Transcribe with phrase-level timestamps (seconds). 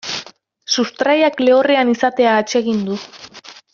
[0.75, 2.99] Sustraiak lehorrean izatea atsegin du.